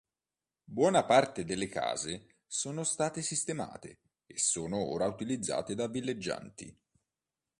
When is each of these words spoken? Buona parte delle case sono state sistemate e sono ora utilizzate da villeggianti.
Buona 0.63 1.05
parte 1.05 1.45
delle 1.45 1.67
case 1.67 2.37
sono 2.47 2.83
state 2.83 3.21
sistemate 3.21 3.99
e 4.25 4.39
sono 4.39 4.77
ora 4.89 5.05
utilizzate 5.05 5.75
da 5.75 5.87
villeggianti. 5.87 6.75